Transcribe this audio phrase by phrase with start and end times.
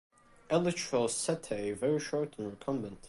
[0.49, 2.97] Elytral setae very short and recumbent.